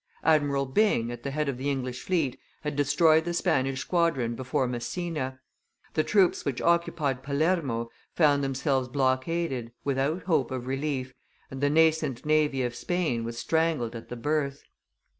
[0.23, 4.67] Admiral Byng, at the head of the English fleet, had destroyed the Spanish squadron before
[4.67, 5.39] Messina;
[5.93, 11.13] the troops which occupied Palermo found themselves blockaded without hope of relief,
[11.51, 14.63] and the nascent navy of Spain was strangled at the birth.